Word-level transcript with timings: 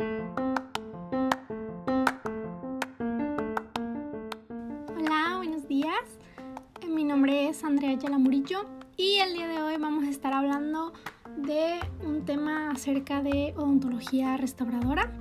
Hola, 0.00 0.14
buenos 5.38 5.66
días. 5.66 5.90
Mi 6.88 7.02
nombre 7.02 7.48
es 7.48 7.64
Andrea 7.64 7.90
Ayala 7.90 8.18
Murillo 8.18 8.64
y 8.96 9.16
el 9.16 9.32
día 9.34 9.48
de 9.48 9.60
hoy 9.60 9.76
vamos 9.76 10.04
a 10.04 10.10
estar 10.10 10.32
hablando 10.32 10.92
de 11.36 11.80
un 12.06 12.24
tema 12.24 12.70
acerca 12.70 13.24
de 13.24 13.54
odontología 13.56 14.36
restauradora. 14.36 15.12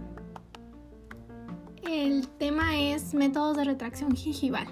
El 1.81 2.27
tema 2.27 2.77
es 2.77 3.15
métodos 3.15 3.57
de 3.57 3.63
retracción 3.63 4.15
gingival. 4.15 4.67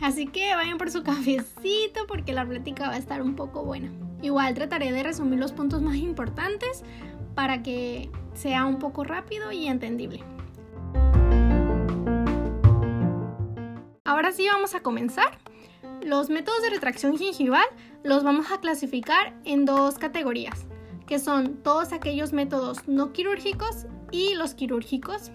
Así 0.00 0.28
que 0.28 0.54
vayan 0.54 0.78
por 0.78 0.92
su 0.92 1.02
cafecito 1.06 2.06
porque 2.06 2.32
la 2.32 2.46
plática 2.46 2.90
va 2.90 2.94
a 2.94 2.98
estar 2.98 3.22
un 3.22 3.34
poco 3.34 3.64
buena. 3.64 3.90
Igual 4.22 4.54
trataré 4.54 4.92
de 4.92 5.02
resumir 5.02 5.40
los 5.40 5.50
puntos 5.50 5.82
más 5.82 5.96
importantes 5.96 6.84
para 7.34 7.62
que 7.62 8.10
sea 8.34 8.64
un 8.64 8.78
poco 8.78 9.04
rápido 9.04 9.52
y 9.52 9.66
entendible. 9.66 10.22
Ahora 14.04 14.32
sí 14.32 14.46
vamos 14.50 14.74
a 14.74 14.80
comenzar. 14.80 15.38
Los 16.02 16.30
métodos 16.30 16.62
de 16.62 16.70
retracción 16.70 17.16
gingival 17.16 17.66
los 18.02 18.24
vamos 18.24 18.50
a 18.50 18.60
clasificar 18.60 19.34
en 19.44 19.64
dos 19.64 19.98
categorías, 19.98 20.66
que 21.06 21.18
son 21.18 21.62
todos 21.62 21.92
aquellos 21.92 22.32
métodos 22.32 22.88
no 22.88 23.12
quirúrgicos 23.12 23.86
y 24.10 24.34
los 24.34 24.54
quirúrgicos. 24.54 25.30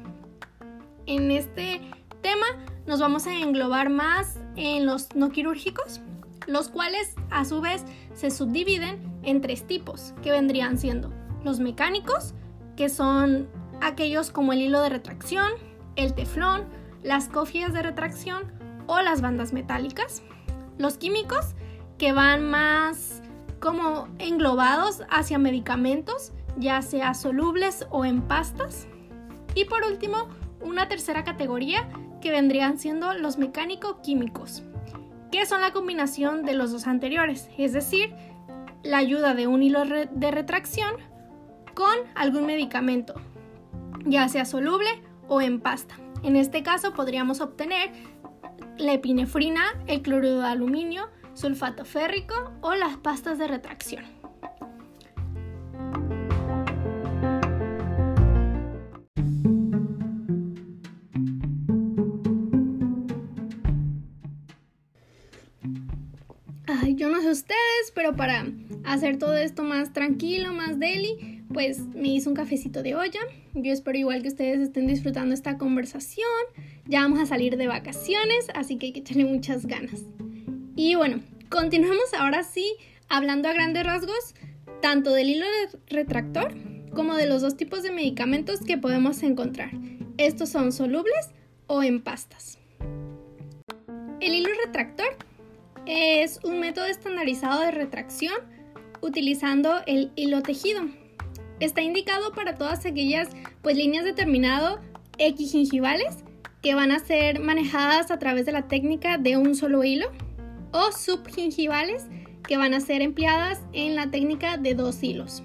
En 1.05 1.31
este 1.31 1.81
tema 2.21 2.45
nos 2.87 2.99
vamos 2.99 3.27
a 3.27 3.33
englobar 3.33 3.89
más 3.89 4.39
en 4.55 4.85
los 4.85 5.15
no 5.15 5.29
quirúrgicos, 5.29 6.01
los 6.47 6.69
cuales 6.69 7.15
a 7.29 7.45
su 7.45 7.61
vez 7.61 7.85
se 8.13 8.31
subdividen 8.31 9.19
en 9.23 9.41
tres 9.41 9.65
tipos, 9.65 10.13
que 10.21 10.31
vendrían 10.31 10.77
siendo 10.77 11.11
los 11.43 11.59
mecánicos, 11.59 12.33
que 12.75 12.89
son 12.89 13.47
aquellos 13.81 14.31
como 14.31 14.53
el 14.53 14.61
hilo 14.61 14.81
de 14.81 14.89
retracción, 14.89 15.51
el 15.95 16.13
teflón, 16.13 16.65
las 17.03 17.27
cofias 17.29 17.73
de 17.73 17.83
retracción 17.83 18.51
o 18.87 19.01
las 19.01 19.21
bandas 19.21 19.53
metálicas. 19.53 20.23
Los 20.77 20.97
químicos, 20.97 21.55
que 21.97 22.11
van 22.11 22.49
más 22.49 23.21
como 23.59 24.07
englobados 24.19 25.03
hacia 25.09 25.37
medicamentos, 25.37 26.33
ya 26.57 26.81
sea 26.81 27.13
solubles 27.13 27.87
o 27.89 28.05
en 28.05 28.21
pastas. 28.21 28.87
Y 29.53 29.65
por 29.65 29.83
último, 29.83 30.27
una 30.61 30.87
tercera 30.87 31.23
categoría 31.23 31.87
que 32.21 32.31
vendrían 32.31 32.77
siendo 32.77 33.13
los 33.13 33.37
mecánico-químicos, 33.37 34.63
que 35.31 35.45
son 35.45 35.61
la 35.61 35.71
combinación 35.71 36.43
de 36.43 36.53
los 36.53 36.71
dos 36.71 36.87
anteriores, 36.87 37.49
es 37.57 37.73
decir, 37.73 38.13
la 38.83 38.97
ayuda 38.97 39.33
de 39.33 39.47
un 39.47 39.63
hilo 39.63 39.83
de 39.85 40.31
retracción 40.31 40.95
con 41.75 41.95
algún 42.15 42.45
medicamento, 42.47 43.13
ya 44.05 44.27
sea 44.29 44.45
soluble 44.45 44.89
o 45.27 45.41
en 45.41 45.59
pasta. 45.59 45.95
En 46.23 46.35
este 46.35 46.63
caso 46.63 46.93
podríamos 46.93 47.41
obtener 47.41 47.91
la 48.77 48.93
epinefrina, 48.93 49.61
el 49.85 50.01
cloruro 50.01 50.39
de 50.39 50.47
aluminio, 50.47 51.09
sulfato 51.33 51.85
férrico 51.85 52.53
o 52.61 52.73
las 52.73 52.97
pastas 52.97 53.37
de 53.37 53.47
retracción. 53.47 54.05
Ay, 66.67 66.95
yo 66.95 67.09
no 67.09 67.21
sé 67.21 67.29
ustedes, 67.31 67.91
pero 67.93 68.15
para 68.15 68.45
hacer 68.85 69.17
todo 69.19 69.35
esto 69.35 69.63
más 69.63 69.93
tranquilo, 69.93 70.53
más 70.53 70.79
deli, 70.79 71.34
pues 71.55 71.79
me 71.95 72.09
hice 72.09 72.27
un 72.27 72.35
cafecito 72.35 72.83
de 72.83 72.95
olla. 72.95 73.21
Yo 73.53 73.71
espero 73.71 73.97
igual 73.97 74.21
que 74.21 74.27
ustedes 74.27 74.59
estén 74.59 74.87
disfrutando 74.87 75.33
esta 75.33 75.57
conversación. 75.57 76.27
Ya 76.85 76.99
vamos 76.99 77.21
a 77.21 77.25
salir 77.25 77.55
de 77.55 77.65
vacaciones, 77.65 78.47
así 78.53 78.77
que 78.77 78.87
hay 78.87 78.91
que 78.91 78.99
echarle 78.99 79.23
muchas 79.23 79.65
ganas. 79.65 80.03
Y 80.75 80.95
bueno, 80.95 81.21
continuamos 81.49 82.13
ahora 82.13 82.43
sí 82.43 82.75
hablando 83.07 83.47
a 83.47 83.53
grandes 83.53 83.85
rasgos 83.85 84.35
tanto 84.81 85.13
del 85.13 85.29
hilo 85.29 85.45
retractor 85.87 86.53
como 86.93 87.15
de 87.15 87.25
los 87.25 87.41
dos 87.41 87.55
tipos 87.55 87.83
de 87.83 87.91
medicamentos 87.91 88.59
que 88.59 88.77
podemos 88.77 89.23
encontrar. 89.23 89.71
Estos 90.17 90.49
son 90.49 90.73
solubles 90.73 91.29
o 91.67 91.83
en 91.83 92.03
pastas. 92.03 92.59
El 94.19 94.33
hilo 94.33 94.49
retractor 94.65 95.15
es 95.85 96.37
un 96.43 96.59
método 96.59 96.87
estandarizado 96.87 97.61
de 97.61 97.71
retracción 97.71 98.35
utilizando 98.99 99.81
el 99.87 100.11
hilo 100.17 100.41
tejido. 100.41 100.81
Está 101.59 101.81
indicado 101.81 102.31
para 102.31 102.55
todas 102.55 102.85
aquellas 102.85 103.29
pues, 103.61 103.75
líneas 103.75 104.05
de 104.05 104.13
terminado 104.13 104.79
equigingivales 105.17 106.23
que 106.61 106.75
van 106.75 106.91
a 106.91 106.99
ser 106.99 107.39
manejadas 107.39 108.11
a 108.11 108.19
través 108.19 108.45
de 108.45 108.51
la 108.51 108.67
técnica 108.67 109.17
de 109.17 109.37
un 109.37 109.55
solo 109.55 109.83
hilo 109.83 110.07
o 110.71 110.91
subgingivales 110.91 112.07
que 112.47 112.57
van 112.57 112.73
a 112.73 112.79
ser 112.79 113.01
empleadas 113.01 113.61
en 113.73 113.95
la 113.95 114.11
técnica 114.11 114.57
de 114.57 114.75
dos 114.75 115.01
hilos. 115.01 115.43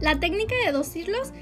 La 0.00 0.20
técnica 0.20 0.54
de 0.64 0.72
dos 0.72 0.94
hilos 0.94 1.32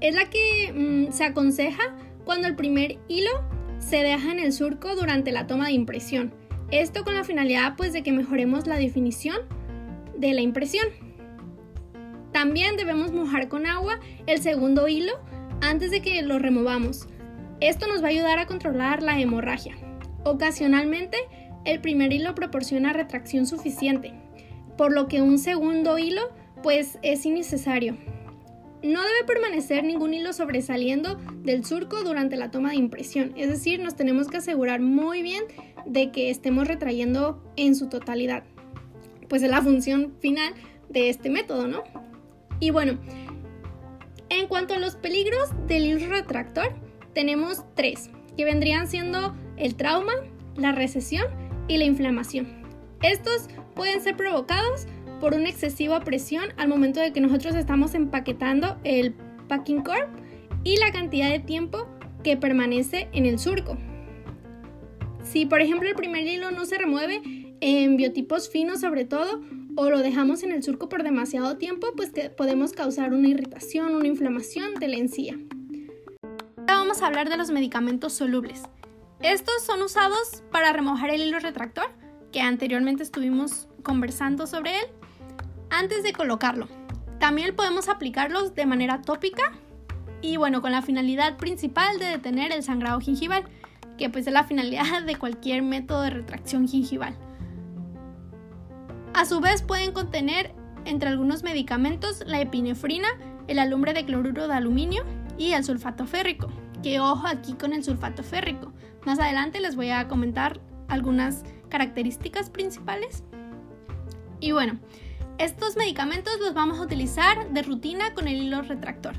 es 0.00 0.14
la 0.14 0.30
que 0.30 0.72
mm, 0.74 1.12
se 1.12 1.24
aconseja 1.24 1.96
cuando 2.24 2.46
el 2.46 2.56
primer 2.56 2.98
hilo 3.08 3.30
se 3.78 3.96
deja 3.96 4.32
en 4.32 4.38
el 4.38 4.52
surco 4.52 4.94
durante 4.94 5.32
la 5.32 5.46
toma 5.46 5.66
de 5.66 5.72
impresión 5.72 6.32
esto 6.70 7.04
con 7.04 7.14
la 7.14 7.22
finalidad 7.22 7.74
pues 7.76 7.92
de 7.92 8.02
que 8.02 8.12
mejoremos 8.12 8.66
la 8.66 8.76
definición 8.76 9.36
de 10.16 10.34
la 10.34 10.40
impresión. 10.40 10.86
También 12.36 12.76
debemos 12.76 13.12
mojar 13.12 13.48
con 13.48 13.64
agua 13.64 13.98
el 14.26 14.42
segundo 14.42 14.88
hilo 14.88 15.14
antes 15.62 15.90
de 15.90 16.02
que 16.02 16.20
lo 16.20 16.38
removamos. 16.38 17.08
Esto 17.62 17.86
nos 17.88 18.02
va 18.02 18.08
a 18.08 18.10
ayudar 18.10 18.38
a 18.38 18.44
controlar 18.44 19.02
la 19.02 19.18
hemorragia. 19.18 19.74
Ocasionalmente, 20.22 21.16
el 21.64 21.80
primer 21.80 22.12
hilo 22.12 22.34
proporciona 22.34 22.92
retracción 22.92 23.46
suficiente, 23.46 24.12
por 24.76 24.92
lo 24.92 25.08
que 25.08 25.22
un 25.22 25.38
segundo 25.38 25.98
hilo 25.98 26.30
pues 26.62 26.98
es 27.00 27.24
innecesario. 27.24 27.96
No 28.82 29.00
debe 29.02 29.24
permanecer 29.26 29.84
ningún 29.84 30.12
hilo 30.12 30.34
sobresaliendo 30.34 31.14
del 31.42 31.64
surco 31.64 32.02
durante 32.02 32.36
la 32.36 32.50
toma 32.50 32.72
de 32.72 32.76
impresión, 32.76 33.32
es 33.36 33.48
decir, 33.48 33.80
nos 33.80 33.96
tenemos 33.96 34.28
que 34.28 34.36
asegurar 34.36 34.82
muy 34.82 35.22
bien 35.22 35.44
de 35.86 36.12
que 36.12 36.28
estemos 36.28 36.68
retrayendo 36.68 37.42
en 37.56 37.74
su 37.74 37.88
totalidad. 37.88 38.44
Pues 39.26 39.42
es 39.42 39.48
la 39.48 39.62
función 39.62 40.12
final 40.20 40.52
de 40.90 41.08
este 41.08 41.30
método, 41.30 41.66
¿no? 41.66 41.82
Y 42.60 42.70
bueno, 42.70 42.98
en 44.28 44.48
cuanto 44.48 44.74
a 44.74 44.78
los 44.78 44.96
peligros 44.96 45.50
del 45.66 46.08
retractor, 46.08 46.74
tenemos 47.14 47.64
tres, 47.74 48.10
que 48.36 48.44
vendrían 48.44 48.86
siendo 48.86 49.34
el 49.56 49.74
trauma, 49.76 50.12
la 50.56 50.72
recesión 50.72 51.26
y 51.68 51.78
la 51.78 51.84
inflamación. 51.84 52.62
Estos 53.02 53.48
pueden 53.74 54.00
ser 54.02 54.16
provocados 54.16 54.86
por 55.20 55.34
una 55.34 55.48
excesiva 55.48 56.00
presión 56.00 56.48
al 56.56 56.68
momento 56.68 57.00
de 57.00 57.12
que 57.12 57.20
nosotros 57.20 57.54
estamos 57.54 57.94
empaquetando 57.94 58.78
el 58.84 59.14
packing 59.48 59.82
core 59.82 60.08
y 60.64 60.76
la 60.78 60.92
cantidad 60.92 61.30
de 61.30 61.38
tiempo 61.38 61.86
que 62.22 62.36
permanece 62.36 63.08
en 63.12 63.26
el 63.26 63.38
surco. 63.38 63.78
Si 65.22 65.46
por 65.46 65.60
ejemplo 65.60 65.88
el 65.88 65.94
primer 65.94 66.26
hilo 66.26 66.50
no 66.50 66.66
se 66.66 66.78
remueve 66.78 67.20
en 67.60 67.96
biotipos 67.96 68.48
finos 68.48 68.80
sobre 68.80 69.04
todo 69.04 69.40
o 69.76 69.90
lo 69.90 70.00
dejamos 70.00 70.42
en 70.42 70.52
el 70.52 70.62
surco 70.62 70.88
por 70.88 71.02
demasiado 71.02 71.58
tiempo, 71.58 71.88
pues 71.96 72.10
podemos 72.36 72.72
causar 72.72 73.12
una 73.12 73.28
irritación, 73.28 73.94
una 73.94 74.08
inflamación 74.08 74.74
de 74.74 74.88
la 74.88 74.96
encía. 74.96 75.38
Ahora 76.56 76.80
vamos 76.80 77.02
a 77.02 77.06
hablar 77.06 77.28
de 77.28 77.36
los 77.36 77.50
medicamentos 77.50 78.14
solubles. 78.14 78.62
Estos 79.20 79.62
son 79.64 79.82
usados 79.82 80.42
para 80.50 80.72
remojar 80.72 81.10
el 81.10 81.22
hilo 81.22 81.38
retractor, 81.38 81.86
que 82.32 82.40
anteriormente 82.40 83.02
estuvimos 83.02 83.68
conversando 83.82 84.46
sobre 84.46 84.78
él, 84.78 84.86
antes 85.70 86.02
de 86.02 86.12
colocarlo. 86.12 86.68
También 87.20 87.54
podemos 87.54 87.88
aplicarlos 87.88 88.54
de 88.54 88.66
manera 88.66 89.02
tópica 89.02 89.52
y 90.22 90.38
bueno, 90.38 90.60
con 90.60 90.72
la 90.72 90.82
finalidad 90.82 91.36
principal 91.36 91.98
de 91.98 92.06
detener 92.06 92.52
el 92.52 92.62
sangrado 92.62 93.00
gingival 93.00 93.44
que 93.96 94.10
pues 94.10 94.26
es 94.26 94.32
la 94.32 94.44
finalidad 94.44 95.02
de 95.02 95.16
cualquier 95.16 95.62
método 95.62 96.02
de 96.02 96.10
retracción 96.10 96.68
gingival. 96.68 97.16
A 99.16 99.24
su 99.24 99.40
vez 99.40 99.62
pueden 99.62 99.92
contener 99.92 100.54
entre 100.84 101.08
algunos 101.08 101.42
medicamentos 101.42 102.22
la 102.26 102.38
epinefrina, 102.38 103.08
el 103.48 103.58
alumbre 103.58 103.94
de 103.94 104.04
cloruro 104.04 104.46
de 104.46 104.52
aluminio 104.52 105.04
y 105.38 105.52
el 105.52 105.64
sulfato 105.64 106.06
férrico. 106.06 106.48
Que 106.82 107.00
ojo 107.00 107.26
aquí 107.26 107.54
con 107.54 107.72
el 107.72 107.82
sulfato 107.82 108.22
férrico. 108.22 108.74
Más 109.06 109.18
adelante 109.18 109.58
les 109.60 109.74
voy 109.74 109.88
a 109.88 110.06
comentar 110.06 110.60
algunas 110.88 111.44
características 111.70 112.50
principales. 112.50 113.24
Y 114.38 114.52
bueno, 114.52 114.78
estos 115.38 115.78
medicamentos 115.78 116.38
los 116.38 116.52
vamos 116.52 116.78
a 116.78 116.82
utilizar 116.82 117.48
de 117.54 117.62
rutina 117.62 118.12
con 118.12 118.28
el 118.28 118.36
hilo 118.36 118.60
retractor 118.60 119.14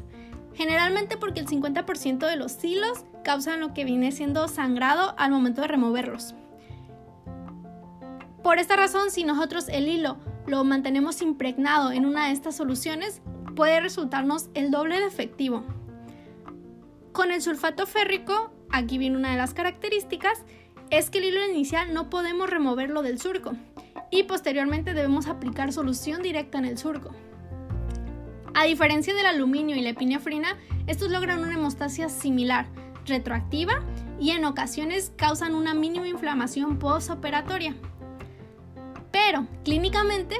generalmente 0.54 1.18
porque 1.18 1.40
el 1.40 1.48
50% 1.48 2.28
de 2.28 2.36
los 2.36 2.64
hilos 2.64 3.06
causan 3.24 3.60
lo 3.60 3.76
que 3.76 3.86
viene 3.86 4.12
siendo 4.12 4.48
sangrado 4.48 5.14
al 5.20 5.30
momento 5.30 5.62
de 5.62 5.68
removerlos. 5.68 6.34
Por 8.48 8.60
esta 8.60 8.78
razón, 8.78 9.12
si 9.12 9.26
nosotros 9.26 9.68
el 9.68 9.90
hilo 9.90 10.16
lo 10.46 10.64
mantenemos 10.64 11.22
impregnado 11.22 11.92
en 11.92 12.06
una 12.06 12.28
de 12.28 12.32
estas 12.32 12.56
soluciones, 12.56 13.22
puede 13.58 13.82
resultarnos 13.82 14.50
el 14.54 14.72
doble 14.72 15.02
de 15.02 15.06
efectivo. 15.06 15.66
Con 17.12 17.34
el 17.34 17.42
sulfato 17.42 17.86
férrico, 17.86 18.54
aquí 18.72 18.98
viene 18.98 19.18
una 19.18 19.32
de 19.32 19.38
las 19.38 19.54
características, 19.54 20.46
es 20.92 21.10
que 21.10 21.18
el 21.18 21.26
hilo 21.26 21.46
inicial 21.46 21.94
no 21.94 22.10
podemos 22.10 22.50
removerlo 22.50 23.02
del 23.02 23.20
surco 23.20 23.52
y 24.12 24.24
posteriormente 24.24 24.94
debemos 24.94 25.28
aplicar 25.28 25.74
solución 25.74 26.22
directa 26.22 26.58
en 26.58 26.64
el 26.64 26.78
surco. 26.78 27.10
A 28.54 28.64
diferencia 28.64 29.14
del 29.14 29.26
aluminio 29.26 29.76
y 29.76 29.82
la 29.82 29.90
epinefrina, 29.90 30.58
estos 30.88 31.12
logran 31.12 31.40
una 31.40 31.56
hemostasia 31.56 32.08
similar, 32.08 32.70
retroactiva 33.06 33.84
y 34.22 34.30
en 34.30 34.46
ocasiones 34.46 35.12
causan 35.18 35.54
una 35.54 35.74
mínima 35.74 36.08
inflamación 36.08 36.80
postoperatoria. 36.80 37.76
Pero, 39.25 39.48
clínicamente, 39.64 40.36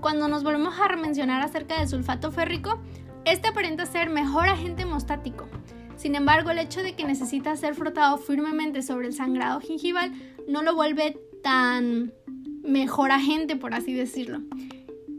cuando 0.00 0.28
nos 0.28 0.42
volvemos 0.42 0.74
a 0.80 0.96
mencionar 0.96 1.42
acerca 1.42 1.78
del 1.78 1.88
sulfato 1.88 2.32
férrico, 2.32 2.80
este 3.26 3.48
aparenta 3.48 3.84
ser 3.84 4.08
mejor 4.08 4.48
agente 4.48 4.82
hemostático. 4.82 5.46
Sin 5.96 6.14
embargo, 6.14 6.50
el 6.50 6.58
hecho 6.58 6.82
de 6.82 6.94
que 6.94 7.04
necesita 7.04 7.54
ser 7.54 7.74
frotado 7.74 8.16
firmemente 8.16 8.80
sobre 8.80 9.08
el 9.08 9.12
sangrado 9.12 9.60
gingival 9.60 10.10
no 10.48 10.62
lo 10.62 10.74
vuelve 10.74 11.18
tan 11.42 12.14
mejor 12.62 13.12
agente, 13.12 13.56
por 13.56 13.74
así 13.74 13.92
decirlo. 13.92 14.40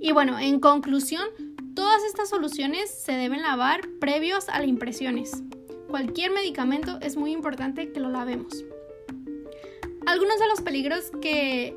Y 0.01 0.11
bueno, 0.11 0.39
en 0.39 0.59
conclusión, 0.59 1.27
todas 1.75 2.03
estas 2.05 2.27
soluciones 2.27 2.89
se 2.89 3.11
deben 3.11 3.43
lavar 3.43 3.81
previos 3.99 4.49
a 4.49 4.57
las 4.57 4.67
impresiones. 4.67 5.43
Cualquier 5.89 6.31
medicamento 6.31 6.97
es 7.01 7.17
muy 7.17 7.33
importante 7.33 7.91
que 7.91 7.99
lo 7.99 8.09
lavemos. 8.09 8.65
Algunos 10.07 10.39
de 10.39 10.47
los 10.47 10.61
peligros 10.61 11.11
que 11.21 11.75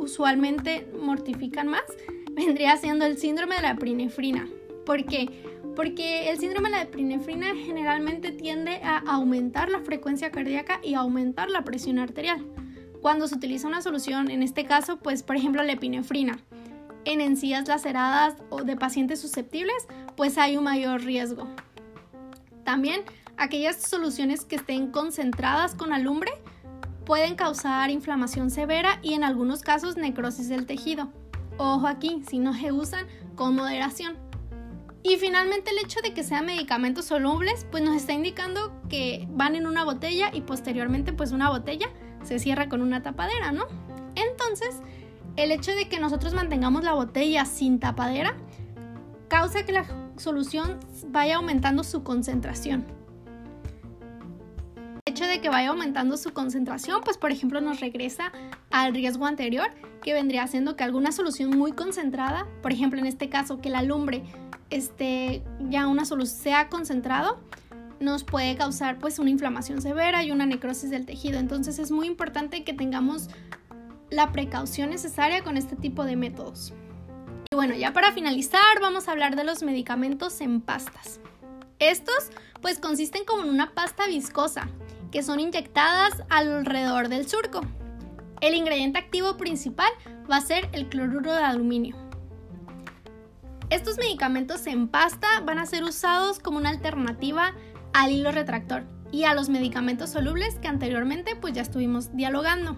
usualmente 0.00 0.86
mortifican 1.00 1.68
más 1.68 1.84
vendría 2.32 2.76
siendo 2.76 3.04
el 3.04 3.18
síndrome 3.18 3.56
de 3.56 3.62
la 3.62 3.70
epinefrina. 3.70 4.48
¿Por 4.86 5.04
qué? 5.04 5.28
Porque 5.76 6.30
el 6.30 6.38
síndrome 6.38 6.70
de 6.70 6.76
la 6.76 6.82
epinefrina 6.82 7.54
generalmente 7.54 8.32
tiende 8.32 8.80
a 8.82 8.98
aumentar 8.98 9.68
la 9.68 9.80
frecuencia 9.80 10.30
cardíaca 10.30 10.80
y 10.82 10.94
aumentar 10.94 11.50
la 11.50 11.64
presión 11.64 11.98
arterial. 11.98 12.44
Cuando 13.00 13.28
se 13.28 13.36
utiliza 13.36 13.68
una 13.68 13.82
solución, 13.82 14.30
en 14.30 14.42
este 14.42 14.64
caso, 14.64 14.98
pues 14.98 15.22
por 15.22 15.36
ejemplo 15.36 15.62
la 15.62 15.72
epinefrina, 15.72 16.40
en 17.04 17.20
encías 17.20 17.66
laceradas 17.68 18.36
o 18.50 18.62
de 18.62 18.76
pacientes 18.76 19.20
susceptibles, 19.20 19.86
pues 20.16 20.38
hay 20.38 20.56
un 20.56 20.64
mayor 20.64 21.02
riesgo. 21.02 21.48
También 22.64 23.02
aquellas 23.36 23.80
soluciones 23.80 24.44
que 24.44 24.56
estén 24.56 24.90
concentradas 24.90 25.74
con 25.74 25.92
alumbre 25.92 26.30
pueden 27.04 27.34
causar 27.34 27.90
inflamación 27.90 28.50
severa 28.50 28.98
y 29.02 29.14
en 29.14 29.24
algunos 29.24 29.62
casos 29.62 29.96
necrosis 29.96 30.48
del 30.48 30.66
tejido. 30.66 31.08
Ojo 31.58 31.86
aquí, 31.86 32.22
si 32.28 32.38
no 32.38 32.54
se 32.54 32.72
usan 32.72 33.06
con 33.34 33.54
moderación. 33.54 34.16
Y 35.02 35.16
finalmente 35.16 35.70
el 35.70 35.78
hecho 35.78 36.00
de 36.02 36.12
que 36.12 36.22
sean 36.22 36.46
medicamentos 36.46 37.06
solubles, 37.06 37.66
pues 37.70 37.82
nos 37.82 37.96
está 37.96 38.12
indicando 38.12 38.72
que 38.88 39.26
van 39.30 39.56
en 39.56 39.66
una 39.66 39.84
botella 39.84 40.30
y 40.32 40.42
posteriormente 40.42 41.12
pues 41.12 41.32
una 41.32 41.48
botella 41.48 41.88
se 42.22 42.38
cierra 42.38 42.68
con 42.68 42.82
una 42.82 43.02
tapadera, 43.02 43.50
¿no? 43.50 43.64
Entonces, 44.14 44.76
el 45.36 45.52
hecho 45.52 45.72
de 45.72 45.88
que 45.88 46.00
nosotros 46.00 46.34
mantengamos 46.34 46.84
la 46.84 46.92
botella 46.92 47.46
sin 47.46 47.80
tapadera 47.80 48.36
causa 49.28 49.64
que 49.64 49.72
la 49.72 49.86
solución 50.16 50.78
vaya 51.06 51.36
aumentando 51.36 51.82
su 51.82 52.02
concentración. 52.02 52.99
De 55.26 55.40
que 55.40 55.50
vaya 55.50 55.68
aumentando 55.68 56.16
su 56.16 56.32
concentración, 56.32 57.02
pues 57.04 57.18
por 57.18 57.30
ejemplo 57.30 57.60
nos 57.60 57.80
regresa 57.80 58.32
al 58.70 58.94
riesgo 58.94 59.26
anterior, 59.26 59.68
que 60.02 60.14
vendría 60.14 60.46
siendo 60.46 60.76
que 60.76 60.82
alguna 60.82 61.12
solución 61.12 61.50
muy 61.50 61.72
concentrada, 61.72 62.46
por 62.62 62.72
ejemplo 62.72 62.98
en 62.98 63.06
este 63.06 63.28
caso 63.28 63.60
que 63.60 63.68
la 63.68 63.82
lumbre 63.82 64.24
este, 64.70 65.42
ya 65.68 65.86
una 65.88 66.06
solución 66.06 66.40
sea 66.40 66.68
concentrado, 66.68 67.38
nos 68.00 68.24
puede 68.24 68.56
causar 68.56 68.98
pues 68.98 69.18
una 69.18 69.28
inflamación 69.28 69.82
severa 69.82 70.24
y 70.24 70.32
una 70.32 70.46
necrosis 70.46 70.88
del 70.88 71.04
tejido. 71.04 71.38
Entonces 71.38 71.78
es 71.78 71.90
muy 71.90 72.06
importante 72.06 72.64
que 72.64 72.72
tengamos 72.72 73.28
la 74.08 74.32
precaución 74.32 74.90
necesaria 74.90 75.44
con 75.44 75.58
este 75.58 75.76
tipo 75.76 76.04
de 76.04 76.16
métodos. 76.16 76.72
Y 77.52 77.56
bueno, 77.56 77.74
ya 77.74 77.92
para 77.92 78.12
finalizar 78.12 78.80
vamos 78.80 79.06
a 79.06 79.12
hablar 79.12 79.36
de 79.36 79.44
los 79.44 79.62
medicamentos 79.62 80.40
en 80.40 80.62
pastas. 80.62 81.20
Estos 81.78 82.30
pues 82.62 82.78
consisten 82.78 83.24
como 83.24 83.42
en 83.42 83.50
una 83.50 83.74
pasta 83.74 84.06
viscosa 84.06 84.68
que 85.10 85.22
son 85.22 85.40
inyectadas 85.40 86.22
alrededor 86.28 87.08
del 87.08 87.28
surco. 87.28 87.60
El 88.40 88.54
ingrediente 88.54 88.98
activo 88.98 89.36
principal 89.36 89.90
va 90.30 90.36
a 90.36 90.40
ser 90.40 90.68
el 90.72 90.88
cloruro 90.88 91.32
de 91.32 91.42
aluminio. 91.42 91.96
Estos 93.68 93.98
medicamentos 93.98 94.66
en 94.66 94.88
pasta 94.88 95.28
van 95.44 95.58
a 95.58 95.66
ser 95.66 95.84
usados 95.84 96.38
como 96.38 96.58
una 96.58 96.70
alternativa 96.70 97.54
al 97.92 98.10
hilo 98.10 98.32
retractor 98.32 98.84
y 99.12 99.24
a 99.24 99.34
los 99.34 99.48
medicamentos 99.48 100.10
solubles 100.10 100.56
que 100.56 100.68
anteriormente 100.68 101.36
pues 101.36 101.54
ya 101.54 101.62
estuvimos 101.62 102.14
dialogando. 102.16 102.76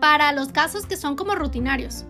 Para 0.00 0.32
los 0.32 0.52
casos 0.52 0.86
que 0.86 0.96
son 0.96 1.16
como 1.16 1.34
rutinarios, 1.34 2.04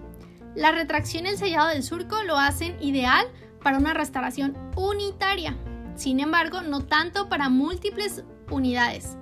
la 0.55 0.73
retracción 0.73 1.27
y 1.27 1.31
el 1.31 1.39
sellado 1.39 1.69
del 1.69 1.83
surco 1.83 2.23
lo 2.25 2.39
hacen 2.39 2.77
ideal 2.83 3.27
para 3.63 3.79
una 3.79 3.95
restauración 3.95 4.57
unitaria, 4.75 5.57
sin 5.95 6.21
embargo 6.21 6.63
no 6.63 6.85
tanto 6.85 7.29
para 7.29 7.49
múltiples 7.49 8.25
unidades. 8.51 9.17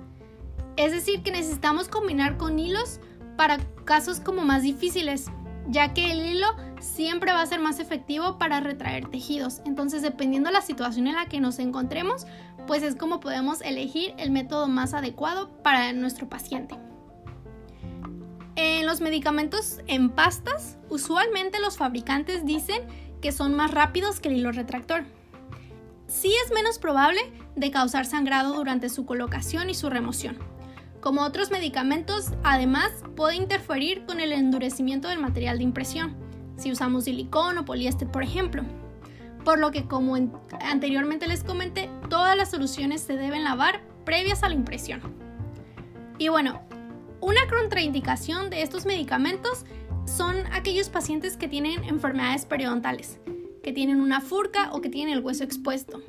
Es 0.77 0.91
decir, 0.91 1.23
que 1.23 1.31
necesitamos 1.31 1.87
combinar 1.87 2.37
con 2.37 2.59
hilos 2.59 2.99
para 3.37 3.57
casos 3.85 4.19
como 4.19 4.43
más 4.43 4.63
difíciles, 4.63 5.27
ya 5.67 5.93
que 5.93 6.11
el 6.11 6.25
hilo 6.25 6.47
siempre 6.79 7.31
va 7.31 7.41
a 7.41 7.45
ser 7.45 7.59
más 7.59 7.79
efectivo 7.79 8.37
para 8.37 8.59
retraer 8.59 9.07
tejidos. 9.09 9.61
Entonces, 9.65 10.01
dependiendo 10.01 10.49
de 10.49 10.53
la 10.53 10.61
situación 10.61 11.07
en 11.07 11.15
la 11.15 11.27
que 11.27 11.39
nos 11.39 11.59
encontremos, 11.59 12.27
pues 12.67 12.83
es 12.83 12.95
como 12.95 13.19
podemos 13.19 13.61
elegir 13.61 14.13
el 14.17 14.31
método 14.31 14.67
más 14.67 14.93
adecuado 14.93 15.49
para 15.63 15.93
nuestro 15.93 16.27
paciente. 16.27 16.75
En 18.55 18.85
los 18.85 19.01
medicamentos 19.01 19.79
en 19.87 20.09
pastas, 20.09 20.77
usualmente 20.89 21.59
los 21.59 21.77
fabricantes 21.77 22.45
dicen 22.45 22.81
que 23.21 23.31
son 23.31 23.55
más 23.55 23.71
rápidos 23.71 24.19
que 24.19 24.29
el 24.29 24.37
hilo 24.37 24.51
retractor. 24.51 25.03
Sí 26.07 26.33
es 26.45 26.53
menos 26.53 26.79
probable 26.79 27.19
de 27.55 27.71
causar 27.71 28.05
sangrado 28.05 28.53
durante 28.53 28.89
su 28.89 29.05
colocación 29.05 29.69
y 29.69 29.73
su 29.73 29.89
remoción. 29.89 30.37
Como 31.01 31.21
otros 31.21 31.51
medicamentos, 31.51 32.31
además 32.43 32.91
puede 33.15 33.35
interferir 33.35 34.05
con 34.05 34.19
el 34.19 34.31
endurecimiento 34.31 35.07
del 35.07 35.19
material 35.19 35.57
de 35.57 35.63
impresión, 35.63 36.15
si 36.57 36.71
usamos 36.71 37.05
silicón 37.05 37.57
o 37.57 37.65
poliéster, 37.65 38.07
por 38.07 38.23
ejemplo. 38.23 38.63
Por 39.43 39.59
lo 39.59 39.71
que, 39.71 39.85
como 39.85 40.15
anteriormente 40.61 41.27
les 41.27 41.43
comenté, 41.43 41.89
todas 42.09 42.35
las 42.35 42.49
soluciones 42.49 43.01
se 43.01 43.15
deben 43.15 43.43
lavar 43.43 43.81
previas 44.03 44.41
a 44.43 44.49
la 44.49 44.55
impresión. 44.55 45.01
Y 46.17 46.29
bueno, 46.29 46.61
una 47.21 47.41
contraindicación 47.47 48.49
de 48.49 48.61
estos 48.61 48.85
medicamentos 48.85 49.65
son 50.05 50.35
aquellos 50.53 50.89
pacientes 50.89 51.37
que 51.37 51.47
tienen 51.47 51.83
enfermedades 51.83 52.45
periodontales, 52.45 53.19
que 53.65 53.73
tienen 53.73 53.99
una 53.99 54.21
furca 54.21 54.69
o 54.73 54.81
que 54.81 54.89
tienen 54.89 55.17
el 55.17 55.23
hueso 55.25 55.43
expuesto. 55.43 55.99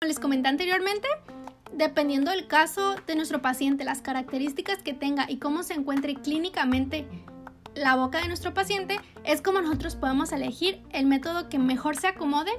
Como 0.00 0.08
les 0.08 0.18
comenté 0.18 0.48
anteriormente, 0.48 1.06
dependiendo 1.70 2.30
del 2.30 2.46
caso 2.46 2.96
de 3.06 3.14
nuestro 3.16 3.42
paciente, 3.42 3.84
las 3.84 4.00
características 4.00 4.82
que 4.82 4.94
tenga 4.94 5.30
y 5.30 5.36
cómo 5.36 5.62
se 5.62 5.74
encuentre 5.74 6.14
clínicamente 6.14 7.06
la 7.74 7.96
boca 7.96 8.22
de 8.22 8.28
nuestro 8.28 8.54
paciente, 8.54 8.98
es 9.24 9.42
como 9.42 9.60
nosotros 9.60 9.94
podemos 9.94 10.32
elegir 10.32 10.80
el 10.90 11.04
método 11.04 11.50
que 11.50 11.58
mejor 11.58 11.96
se 11.96 12.06
acomode 12.06 12.52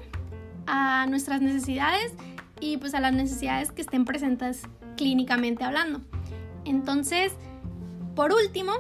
a 0.68 1.08
nuestras 1.10 1.42
necesidades 1.42 2.14
y 2.60 2.78
pues 2.78 2.94
a 2.94 3.00
las 3.00 3.14
necesidades 3.14 3.72
que 3.72 3.82
estén 3.82 4.06
presentes 4.06 4.62
clínicamente 4.98 5.64
hablando. 5.64 6.02
Entonces, 6.64 7.34
por 8.16 8.32
último, 8.32 8.74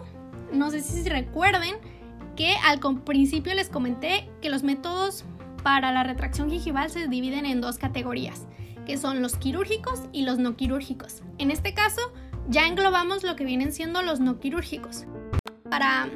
no 0.53 0.69
sé 0.69 0.81
si 0.81 1.09
recuerden 1.09 1.94
que 2.35 2.55
al 2.63 2.79
principio 3.03 3.53
les 3.53 3.69
comenté 3.69 4.29
que 4.41 4.49
los 4.49 4.63
métodos 4.63 5.25
para 5.63 5.91
la 5.91 6.03
retracción 6.03 6.49
gingival 6.49 6.89
se 6.89 7.07
dividen 7.07 7.45
en 7.45 7.61
dos 7.61 7.77
categorías 7.77 8.45
que 8.85 8.97
son 8.97 9.21
los 9.21 9.35
quirúrgicos 9.35 10.03
y 10.13 10.23
los 10.23 10.37
no 10.37 10.55
quirúrgicos. 10.55 11.23
En 11.37 11.51
este 11.51 11.73
caso, 11.73 12.01
ya 12.47 12.67
englobamos 12.67 13.23
lo 13.23 13.35
que 13.35 13.43
vienen 13.43 13.73
siendo 13.73 14.01
los 14.01 14.19
no 14.19 14.39
quirúrgicos. 14.39 15.05
Para 15.69 16.09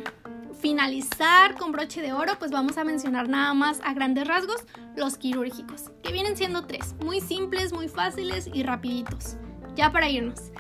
finalizar 0.62 1.56
con 1.56 1.72
broche 1.72 2.02
de 2.02 2.14
oro, 2.14 2.34
pues 2.38 2.52
vamos 2.52 2.78
a 2.78 2.84
mencionar 2.84 3.28
nada 3.28 3.54
más 3.54 3.82
a 3.84 3.94
grandes 3.94 4.28
rasgos 4.28 4.64
los 4.96 5.18
quirúrgicos, 5.18 5.92
que 6.04 6.12
vienen 6.12 6.38
siendo 6.38 6.66
tres, 6.66 6.96
muy 7.04 7.20
simples, 7.22 7.74
muy 7.74 7.88
fáciles 7.88 8.50
y 8.54 8.64
rapiditos. 8.64 9.38
Ya 9.76 9.92
para 9.92 10.10
irnos. 10.10 10.52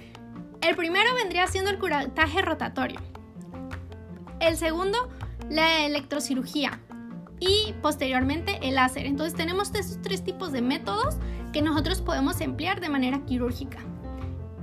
El 0.62 0.76
primero 0.76 1.14
vendría 1.16 1.48
siendo 1.48 1.70
el 1.70 1.80
curataje 1.80 2.42
rotatorio. 2.42 3.00
El 4.40 4.58
segundo, 4.58 5.10
la 5.50 5.86
electrocirugía. 5.86 6.82
Y 7.40 7.74
posteriormente 7.82 8.60
el 8.62 8.76
láser. 8.76 9.06
Entonces 9.06 9.36
tenemos 9.36 9.74
estos 9.74 10.02
tres 10.02 10.24
tipos 10.24 10.52
de 10.52 10.62
métodos 10.62 11.16
que 11.54 11.62
nosotros 11.62 12.02
podemos 12.02 12.42
emplear 12.42 12.82
de 12.82 12.90
manera 12.90 13.24
quirúrgica. 13.26 13.80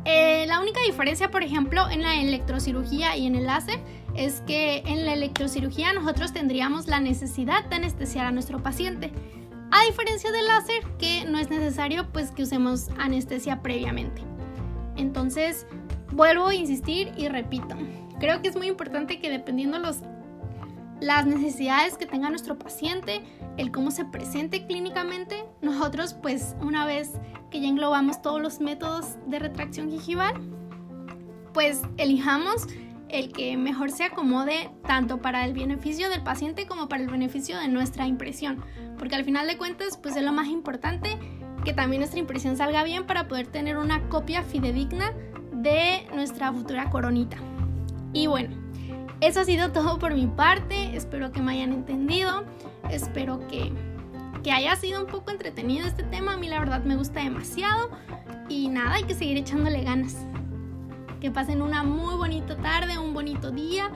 Eh, 0.05 0.45
la 0.47 0.61
única 0.61 0.81
diferencia, 0.83 1.31
por 1.31 1.43
ejemplo, 1.43 1.91
en 1.91 2.03
la 2.03 2.21
electrocirugía 2.21 3.17
y 3.17 3.27
en 3.27 3.35
el 3.35 3.47
láser 3.47 3.81
es 4.15 4.41
que 4.47 4.85
en 4.87 5.05
la 5.05 5.15
electrocirugía 5.15 5.93
nosotros 5.93 6.33
tendríamos 6.33 6.87
la 6.87 7.01
necesidad 7.01 7.65
de 7.65 7.77
anestesiar 7.77 8.27
a 8.27 8.31
nuestro 8.31 8.63
paciente. 8.63 9.11
A 9.73 9.85
diferencia 9.85 10.31
del 10.31 10.47
láser, 10.47 10.85
que 10.99 11.25
no 11.25 11.39
es 11.39 11.51
necesario 11.51 12.07
pues 12.13 12.31
que 12.31 12.45
usemos 12.45 12.89
anestesia 12.99 13.63
previamente. 13.63 14.23
Entonces, 14.97 15.67
vuelvo 16.13 16.49
a 16.49 16.55
insistir 16.55 17.13
y 17.17 17.27
repito, 17.29 17.77
creo 18.21 18.41
que 18.43 18.49
es 18.49 18.57
muy 18.57 18.69
importante 18.69 19.19
que 19.19 19.29
dependiendo 19.29 19.79
los 19.81 20.03
las 21.01 21.27
necesidades 21.27 21.97
que 21.97 22.07
tenga 22.07 22.31
nuestro 22.31 22.59
paciente, 22.59 23.23
el 23.57 23.71
cómo 23.71 23.91
se 23.91 24.05
presente 24.05 24.67
clínicamente, 24.67 25.45
nosotros 25.61 26.15
pues 26.15 26.57
una 26.61 26.87
vez 26.87 27.13
que 27.51 27.61
ya 27.61 27.69
englobamos 27.69 28.23
todos 28.23 28.41
los 28.41 28.61
métodos 28.61 29.17
de 29.27 29.39
retracción 29.39 29.91
gingival, 29.91 30.35
pues 31.53 31.83
elijamos 31.97 32.67
el 33.09 33.33
que 33.33 33.57
mejor 33.57 33.91
se 33.91 34.05
acomode 34.05 34.71
tanto 34.87 35.23
para 35.23 35.45
el 35.45 35.53
beneficio 35.53 36.11
del 36.11 36.23
paciente 36.23 36.67
como 36.67 36.89
para 36.89 37.03
el 37.03 37.11
beneficio 37.11 37.59
de 37.59 37.69
nuestra 37.69 38.07
impresión, 38.07 38.65
porque 38.99 39.15
al 39.15 39.25
final 39.25 39.47
de 39.47 39.59
cuentas 39.59 39.97
pues 39.97 40.17
es 40.17 40.23
lo 40.23 40.33
más 40.33 40.49
importante 40.49 41.17
que 41.65 41.73
también 41.73 42.01
nuestra 42.01 42.21
impresión 42.21 42.57
salga 42.57 42.85
bien 42.85 43.07
para 43.07 43.29
poder 43.29 43.47
tener 43.47 43.77
una 43.77 44.09
copia 44.09 44.43
fidedigna 44.43 45.13
de 45.53 46.07
nuestra 46.15 46.53
futura 46.53 46.91
coronita. 46.91 47.39
Y 48.13 48.29
bueno, 48.29 48.66
eso 49.21 49.41
ha 49.41 49.45
sido 49.45 49.73
todo 49.73 49.99
por 49.99 50.15
mi 50.15 50.27
parte, 50.27 50.97
espero 50.97 51.33
que 51.33 51.41
me 51.41 51.53
hayan 51.53 51.73
entendido, 51.73 52.45
espero 52.91 53.47
que, 53.49 53.73
que 54.43 54.53
haya 54.53 54.77
sido 54.77 55.01
un 55.01 55.07
poco 55.07 55.31
entretenido 55.31 55.87
este 55.87 56.03
tema, 56.03 56.35
a 56.35 56.37
mí 56.37 56.49
la 56.49 56.59
verdad 56.59 56.85
me 56.85 56.97
gusta 56.97 57.21
demasiado 57.21 57.91
y 58.49 58.69
nada, 58.69 58.95
hay 58.95 59.05
que 59.05 59.15
seguir 59.15 59.37
echándole 59.37 59.83
ganas. 59.83 60.17
Que 61.21 61.31
pasen 61.31 61.63
una 61.63 61.83
muy 61.83 62.15
bonita 62.15 62.57
tarde, 62.57 62.99
un 62.99 63.15
bonito 63.15 63.51
día. 63.51 63.91